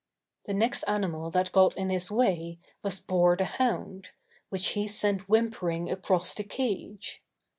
The 0.47 0.55
next 0.55 0.81
animal 0.87 1.29
that 1.29 1.51
got 1.51 1.77
in 1.77 1.91
his 1.91 2.09
way 2.09 2.57
was 2.81 2.99
Boar 2.99 3.37
the 3.37 3.45
Hound, 3.45 4.07
which 4.49 4.69
he 4.69 4.87
sent 4.87 5.29
whimpering 5.29 5.91
across 5.91 6.33
the 6.33 6.43
cage. 6.43 7.21